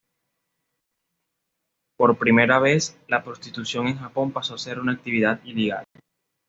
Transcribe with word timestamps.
Por 1.95 2.17
primera 2.17 2.57
vez, 2.57 2.97
la 3.07 3.23
prostitución 3.23 3.85
en 3.87 3.97
Japón 3.99 4.31
pasó 4.31 4.55
a 4.55 4.57
ser 4.57 4.79
una 4.79 4.93
actividad 4.93 5.43
ilegal. 5.43 5.83